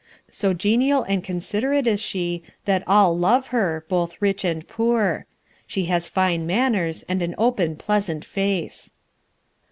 So 0.31 0.55
genial 0.55 1.03
and 1.03 1.23
considerate 1.23 1.85
is 1.85 1.99
she 2.01 2.41
that 2.65 2.81
all 2.87 3.15
love 3.15 3.49
her, 3.53 3.85
both 3.87 4.19
rich 4.19 4.43
and 4.43 4.67
poor. 4.67 5.27
She 5.67 5.85
has 5.93 6.07
fine 6.09 6.47
manners 6.47 7.03
and 7.03 7.21
an 7.21 7.35
open, 7.37 7.75
pleasant 7.75 8.25
face. 8.25 8.93